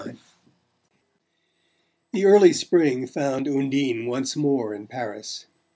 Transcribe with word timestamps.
XXIX 0.03 0.17
The 2.11 2.25
early 2.25 2.53
spring 2.53 3.05
found 3.05 3.47
Undine 3.47 4.07
once 4.07 4.35
more 4.35 4.73
in 4.73 4.87
Paris. 4.87 5.45